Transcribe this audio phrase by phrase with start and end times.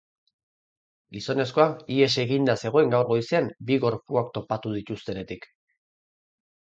[1.17, 5.47] Gizonezkoa ihes eginda zegoen gaur goizean bi gorpuak topatu dituztenetik.